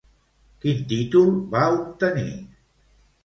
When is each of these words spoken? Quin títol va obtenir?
Quin 0.63 0.79
títol 0.93 1.29
va 1.51 1.63
obtenir? 1.75 2.31